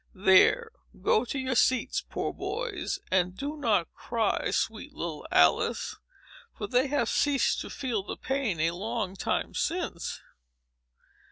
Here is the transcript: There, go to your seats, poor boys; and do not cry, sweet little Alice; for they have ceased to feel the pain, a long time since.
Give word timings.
There, 0.15 0.71
go 0.99 1.25
to 1.25 1.37
your 1.37 1.53
seats, 1.53 2.01
poor 2.09 2.33
boys; 2.33 2.97
and 3.11 3.37
do 3.37 3.55
not 3.55 3.93
cry, 3.93 4.49
sweet 4.49 4.93
little 4.93 5.27
Alice; 5.31 5.95
for 6.57 6.65
they 6.65 6.87
have 6.87 7.07
ceased 7.07 7.61
to 7.61 7.69
feel 7.69 8.01
the 8.01 8.17
pain, 8.17 8.59
a 8.59 8.71
long 8.71 9.15
time 9.15 9.53
since. 9.53 10.19